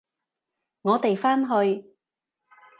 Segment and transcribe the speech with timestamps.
[0.81, 1.85] 我哋返去！